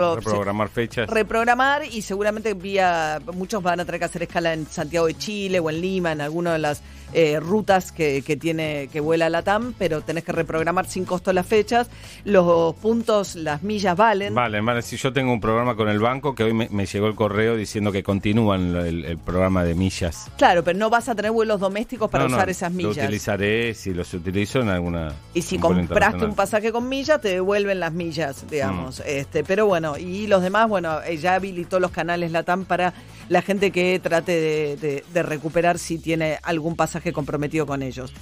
[0.00, 1.08] Reprogramar fechas.
[1.08, 5.60] Reprogramar y seguramente vía muchos van a tener que hacer escala en Santiago de Chile
[5.60, 9.42] o en Lima, en alguna de las eh, rutas que, que, tiene que vuela la
[9.42, 11.88] TAM, pero tenés que reprogramar sin costo las fechas.
[12.24, 14.34] Los puntos, las millas valen.
[14.34, 14.82] Vale, vale.
[14.82, 17.56] Si yo tengo un programa con el banco, que hoy me, me llegó el correo
[17.56, 20.30] diciendo que continúan el, el, programa de millas.
[20.38, 22.96] Claro, pero no vas a tener vuelos domésticos para usar esas millas.
[22.96, 25.12] Lo utilizaré si los utilizo en alguna.
[25.34, 29.00] Y si compraste un pasaje con millas, te devuelven las millas, digamos.
[29.00, 29.02] Mm.
[29.06, 32.94] Este, pero bueno y los demás, bueno, eh, ya habilitó los canales LATAM para
[33.28, 38.12] la gente que trate de, recuperar si tiene algún pasaje comprometido con ellos.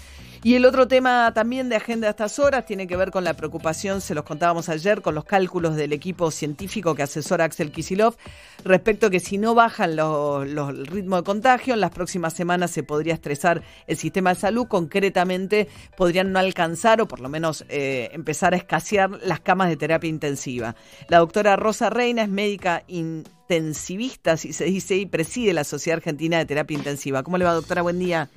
[0.43, 3.35] Y el otro tema también de agenda a estas horas tiene que ver con la
[3.35, 8.17] preocupación, se los contábamos ayer, con los cálculos del equipo científico que asesora Axel Kisilov
[8.65, 12.71] respecto a que si no bajan los, el ritmo de contagio, en las próximas semanas
[12.71, 14.67] se podría estresar el sistema de salud.
[14.69, 19.77] Concretamente, podrían no alcanzar o por lo menos eh, empezar a escasear las camas de
[19.77, 20.77] terapia intensiva.
[21.09, 26.39] La doctora Rosa Reina es médica intensivista, si se dice, y preside la Sociedad Argentina
[26.39, 27.23] de Terapia Intensiva.
[27.23, 27.83] ¿Cómo le va, doctora?
[27.83, 28.29] Buen día.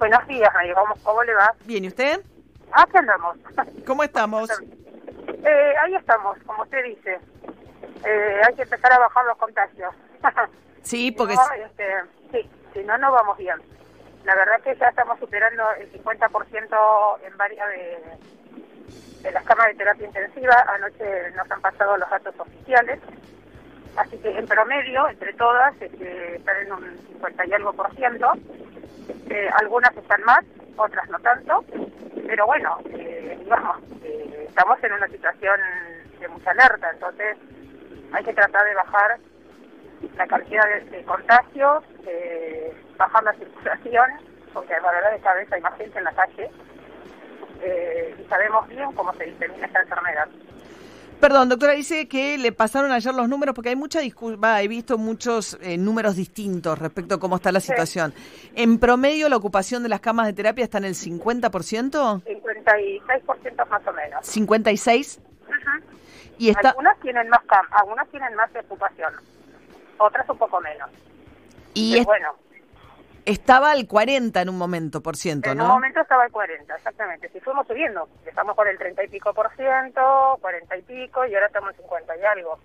[0.00, 1.54] Buenos días, ¿Cómo, ¿Cómo le va?
[1.66, 2.22] Bien, ¿y usted?
[2.72, 3.36] Aquí andamos.
[3.86, 4.48] ¿Cómo estamos?
[5.28, 7.20] Eh, ahí estamos, como usted dice.
[8.06, 9.94] Eh, hay que empezar a bajar los contagios.
[10.82, 11.34] sí, porque...
[11.34, 11.84] este,
[12.32, 13.56] sí, si no, no vamos bien.
[14.24, 18.02] La verdad es que ya estamos superando el 50% en varias de,
[19.20, 20.64] de las camas de terapia intensiva.
[20.76, 23.00] Anoche nos han pasado los datos oficiales.
[23.96, 28.32] Así que en promedio, entre todas, este, están en un 50 y algo por ciento.
[29.30, 30.40] Eh, algunas están más,
[30.76, 31.64] otras no tanto,
[32.26, 33.38] pero bueno, eh,
[34.02, 35.60] eh, estamos en una situación
[36.18, 37.36] de mucha alerta, entonces
[38.12, 39.18] hay que tratar de bajar
[40.16, 41.84] la cantidad de, contagios,
[42.96, 44.10] bajar la circulación,
[44.52, 46.50] porque la verdad de vez hay más gente en la calle
[48.18, 50.28] y sabemos bien cómo se disemina esta enfermedad.
[51.20, 54.96] Perdón, doctora, dice que le pasaron ayer los números porque hay mucha discusión, he visto
[54.96, 58.14] muchos eh, números distintos respecto a cómo está la situación.
[58.54, 62.22] En promedio, la ocupación de las camas de terapia está en el 50%?
[62.22, 64.20] 56% más o menos.
[64.22, 65.20] ¿56?
[66.38, 66.70] y está...
[66.70, 69.12] Algunas tienen más cam algunas tienen más ocupación,
[69.98, 70.88] otras un poco menos.
[71.74, 72.06] Y es...
[72.06, 72.34] bueno,
[73.24, 75.62] estaba al 40 en un momento, por ciento, ¿no?
[75.62, 77.28] En un momento estaba al 40, exactamente.
[77.30, 81.34] Si fuimos subiendo, estamos por el 30 y pico por ciento, 40 y pico, y
[81.34, 82.58] ahora estamos en 50 y algo.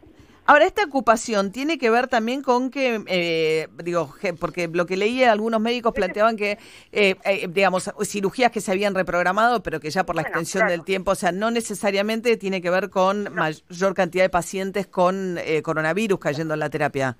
[0.48, 5.24] Ahora, esta ocupación tiene que ver también con que, eh, digo, porque lo que leí,
[5.24, 6.60] algunos médicos planteaban que,
[6.92, 10.84] eh, eh, digamos, cirugías que se habían reprogramado, pero que ya por la extensión del
[10.84, 16.20] tiempo, o sea, no necesariamente tiene que ver con mayor cantidad de pacientes con coronavirus
[16.20, 17.18] cayendo en la terapia.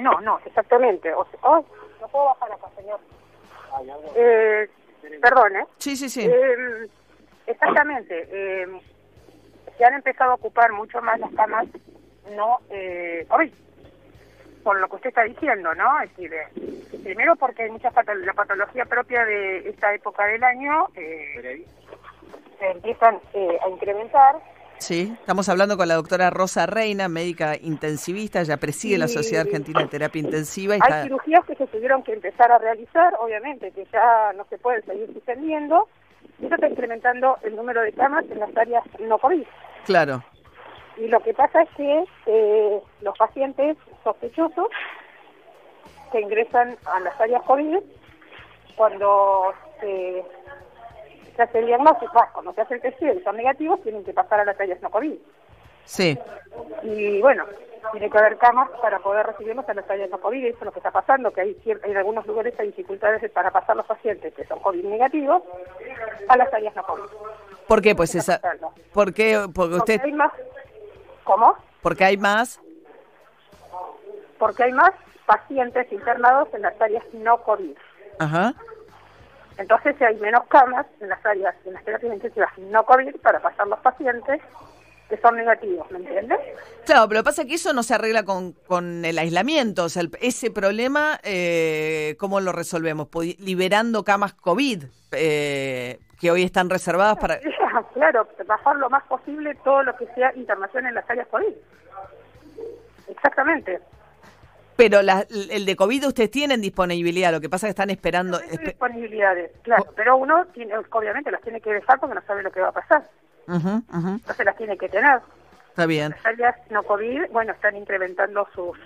[0.00, 1.12] no, no, exactamente.
[1.12, 1.64] O, no
[2.10, 3.00] puedo bajar acá, señor.
[4.14, 4.68] Eh,
[5.20, 5.66] perdón, ¿eh?
[5.78, 6.26] Sí, sí, sí.
[6.26, 6.88] Eh,
[7.46, 8.28] exactamente.
[8.30, 8.80] Eh,
[9.76, 11.66] se han empezado a ocupar mucho más las camas,
[12.36, 13.52] no eh, hoy,
[14.62, 16.00] por lo que usted está diciendo, ¿no?
[16.02, 16.48] Es decir, eh,
[17.02, 21.64] primero porque hay mucha la patología propia de esta época del año eh,
[22.58, 24.36] se empiezan eh, a incrementar
[24.80, 29.82] Sí, estamos hablando con la doctora Rosa Reina, médica intensivista, ella preside la Sociedad Argentina
[29.82, 30.74] de Terapia Intensiva.
[30.74, 34.56] Y Hay cirugías que se tuvieron que empezar a realizar, obviamente, que ya no se
[34.56, 35.86] pueden seguir suspendiendo,
[36.40, 39.44] y eso está incrementando el número de camas en las áreas no COVID.
[39.84, 40.24] Claro.
[40.96, 44.68] Y lo que pasa es que eh, los pacientes sospechosos
[46.10, 47.80] que ingresan a las áreas COVID,
[48.76, 50.24] cuando se
[51.30, 54.40] se hace el diagnóstico, cuando se hace el test y son negativos, tienen que pasar
[54.40, 55.18] a las áreas no COVID.
[55.84, 56.18] Sí.
[56.82, 57.44] Y bueno,
[57.92, 60.72] tiene que haber camas para poder recibirlos a las áreas no COVID, eso es lo
[60.72, 64.44] que está pasando, que hay en algunos lugares hay dificultades para pasar los pacientes que
[64.46, 65.42] son COVID negativos
[66.28, 67.02] a las áreas no COVID.
[67.66, 67.94] ¿Por qué?
[67.94, 68.40] Pues esa...
[68.92, 69.46] ¿Por qué?
[69.54, 69.96] Porque usted...
[69.96, 70.32] Porque hay más...
[71.24, 71.54] ¿Cómo?
[71.82, 72.60] Porque hay más...
[74.38, 74.92] Porque hay más
[75.26, 77.76] pacientes internados en las áreas no COVID.
[78.18, 78.54] Ajá.
[79.60, 83.66] Entonces hay menos camas en las áreas, en las terapias intensivas no COVID para pasar
[83.66, 84.40] los pacientes
[85.10, 86.38] que son negativos, ¿me entiendes?
[86.86, 89.84] Claro, pero pasa que eso no se arregla con, con el aislamiento.
[89.84, 93.08] O sea, ese problema, eh, ¿cómo lo resolvemos?
[93.38, 97.38] Liberando camas COVID eh, que hoy están reservadas para...
[97.94, 101.52] Claro, bajar lo más posible todo lo que sea internación en las áreas COVID.
[103.08, 103.80] Exactamente.
[104.80, 108.38] Pero el de COVID ustedes tienen disponibilidad, lo que pasa es que están esperando...
[108.38, 112.62] disponibilidades, claro, pero uno tiene, obviamente las tiene que dejar porque no sabe lo que
[112.62, 113.06] va a pasar.
[113.46, 115.20] Entonces las tiene que tener.
[115.68, 116.12] Está bien.
[116.12, 118.78] Las áreas no COVID, bueno, están incrementando sus,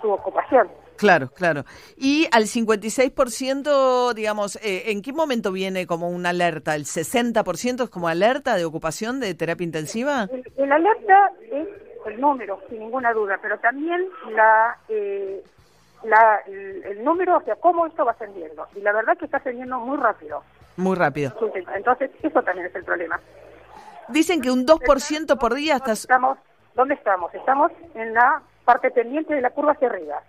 [0.00, 0.70] su ocupación.
[0.96, 1.64] Claro, claro.
[1.98, 6.74] Y al 56%, digamos, eh, ¿en qué momento viene como una alerta?
[6.74, 10.30] ¿El 60% es como alerta de ocupación de terapia intensiva?
[10.32, 11.68] El, el alerta es
[12.08, 15.42] el número, sin ninguna duda, pero también la, eh,
[16.04, 18.66] la el, número, o sea, cómo esto va ascendiendo.
[18.74, 20.42] Y la verdad que está ascendiendo muy rápido.
[20.76, 21.32] Muy rápido.
[21.74, 23.18] Entonces, eso también es el problema.
[24.08, 25.92] Dicen que un 2% por día hasta...
[25.92, 26.38] Estamos,
[26.74, 27.34] ¿Dónde estamos?
[27.34, 30.22] Estamos en la parte pendiente de la curva hacia arriba.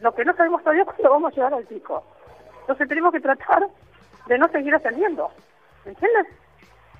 [0.00, 2.04] Lo que no sabemos todavía es cuándo vamos a llegar al pico.
[2.60, 3.68] Entonces tenemos que tratar
[4.26, 5.30] de no seguir ascendiendo.
[5.84, 6.26] ¿Entiendes?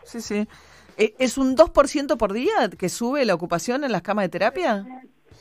[0.04, 0.48] Sí, sí.
[0.96, 4.84] ¿E, ¿Es un 2% por día que sube la ocupación en las camas de terapia?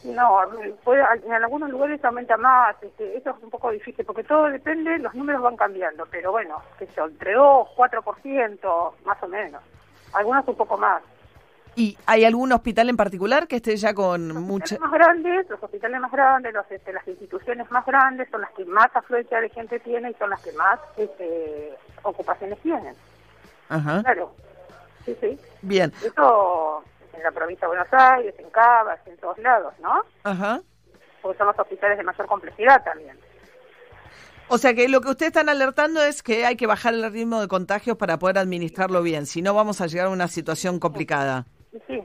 [0.03, 0.39] No,
[0.83, 4.99] puede, en algunos lugares aumenta más, este, eso es un poco difícil porque todo depende,
[4.99, 9.63] los números van cambiando, pero bueno, que son entre 2, 4%, más o menos,
[10.13, 11.01] algunos un poco más.
[11.75, 15.99] ¿Y hay algún hospital en particular que esté ya con muchos más grandes, los hospitales
[15.99, 19.79] más grandes, los, este, las instituciones más grandes son las que más afluencia de gente
[19.79, 21.73] tienen y son las que más este,
[22.03, 22.93] ocupaciones tienen.
[23.69, 24.03] Ajá.
[24.03, 24.31] Claro.
[25.05, 25.39] Sí, sí.
[25.61, 25.91] Bien.
[26.03, 30.03] Eso en la provincia de Buenos Aires, en Cabas, en todos lados, ¿no?
[30.23, 30.61] Ajá.
[31.21, 33.17] Porque son los hospitales de mayor complejidad también.
[34.47, 37.41] O sea que lo que ustedes están alertando es que hay que bajar el ritmo
[37.41, 41.45] de contagios para poder administrarlo bien, si no vamos a llegar a una situación complicada.
[41.71, 42.03] Sí, sí.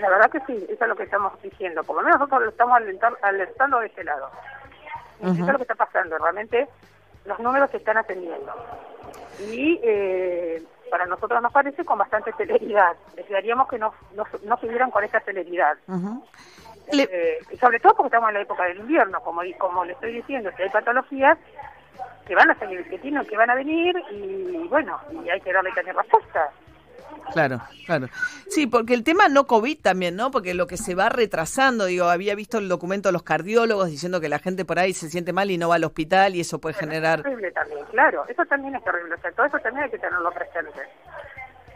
[0.00, 1.84] La verdad que sí, eso es lo que estamos diciendo.
[1.84, 2.80] Por lo menos nosotros lo estamos
[3.22, 4.30] alertando de ese lado.
[5.20, 6.18] Eso es lo que está pasando.
[6.18, 6.68] Realmente
[7.26, 8.52] los números se están atendiendo.
[9.52, 10.62] Y eh,
[10.92, 12.94] para nosotros nos parece con bastante celeridad.
[13.16, 15.78] Desearíamos que no, no, no siguieran con esa celeridad.
[16.92, 20.50] Eh, sobre todo porque estamos en la época del invierno, como, como le estoy diciendo,
[20.54, 21.38] que hay patologías
[22.26, 25.54] que van a seguir, que tienen, que van a venir y bueno, y hay que
[25.54, 26.50] darle también respuesta.
[27.32, 28.08] Claro, claro.
[28.48, 30.30] Sí, porque el tema no COVID también, ¿no?
[30.30, 34.20] Porque lo que se va retrasando, digo, había visto el documento de los cardiólogos diciendo
[34.20, 36.60] que la gente por ahí se siente mal y no va al hospital y eso
[36.60, 37.20] puede generar...
[37.20, 39.98] Es terrible también, claro, eso también es terrible, o sea, todo eso también hay que
[39.98, 40.80] tenerlo presente.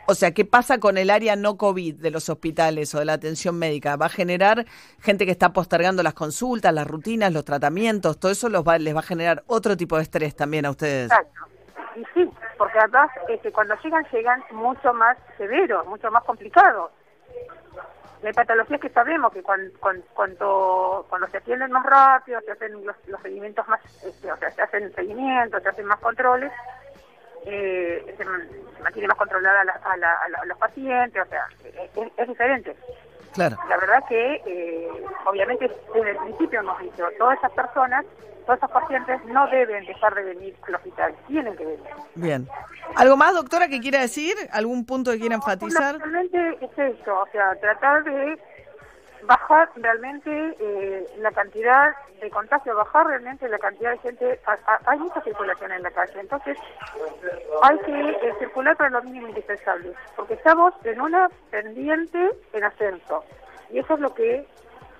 [0.08, 3.14] O sea, ¿qué pasa con el área no COVID de los hospitales o de la
[3.14, 3.96] atención médica?
[3.96, 4.64] ¿Va a generar
[5.00, 8.20] gente que está postergando las consultas, las rutinas, los tratamientos?
[8.20, 11.10] Todo eso los va, les va a generar otro tipo de estrés también a ustedes.
[11.10, 11.40] Exacto.
[11.96, 16.90] Y sí, porque además este, cuando llegan, llegan mucho más severos, mucho más complicados.
[18.24, 19.78] Hay patologías que sabemos que cuando,
[20.14, 24.62] cuando, cuando se atienden más rápido, se hacen los, seguimientos más, este, o sea, se
[24.62, 26.50] hacen seguimientos, se hacen más controles,
[27.44, 28.24] eh, se,
[28.82, 31.46] mantiene más controlada a, la, los pacientes, o sea,
[32.16, 32.76] es, diferente.
[33.36, 33.56] Claro.
[33.68, 34.88] La verdad que, eh,
[35.26, 38.04] obviamente, desde el principio hemos dicho, todas esas personas
[38.46, 41.80] todos esos pacientes no deben dejar de venir al hospital, tienen que venir.
[42.14, 42.48] Bien.
[42.94, 44.34] ¿Algo más, doctora, que quiera decir?
[44.52, 45.98] ¿Algún punto que quiera enfatizar?
[45.98, 48.38] Realmente es eso, o sea, tratar de
[49.26, 54.40] bajar realmente eh, la cantidad de contagios, bajar realmente la cantidad de gente.
[54.86, 56.56] hay mucha circulación en la calle, entonces
[57.62, 63.24] hay que eh, circular para lo mínimo indispensable, porque estamos en una pendiente en ascenso,
[63.70, 64.46] y eso es lo que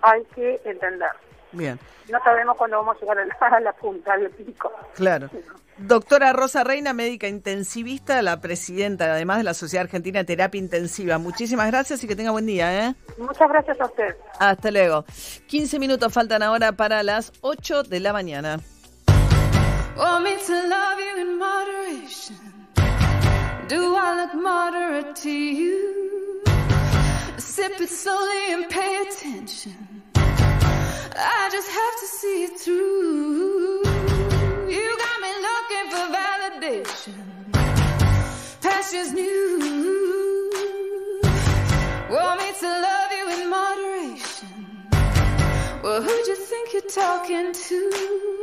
[0.03, 1.11] hay que entender.
[1.53, 1.79] Bien.
[2.11, 4.71] No sabemos cuándo vamos a llegar a la, punta del pico.
[4.95, 5.29] Claro.
[5.79, 11.19] Doctora Rosa Reina, médica intensivista, la presidenta además de la Sociedad Argentina de Terapia Intensiva.
[11.19, 12.89] Muchísimas gracias y que tenga buen día.
[12.89, 12.95] ¿eh?
[13.19, 14.17] Muchas gracias a usted.
[14.39, 15.05] Hasta luego.
[15.49, 18.61] 15 minutos faltan ahora para las 8 de la mañana.
[23.69, 26.41] Do I look moderate to you?
[27.37, 29.96] Sip it slowly and pay attention.
[31.17, 33.83] I just have to see it through.
[34.75, 37.19] You got me looking for validation.
[38.61, 40.51] Passion's new.
[42.11, 44.57] Want me to love you in moderation.
[45.83, 48.36] Well, who'd you think you're talking to?